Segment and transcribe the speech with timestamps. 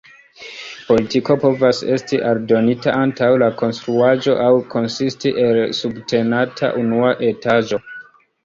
[0.85, 7.81] Portiko povas esti aldonita antaŭ la konstruaĵo aŭ konsisti el la subtenata unua etaĝo.